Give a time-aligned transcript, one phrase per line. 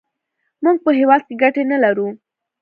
[0.63, 2.07] موږ په هېواد کې ګټې نه لرو.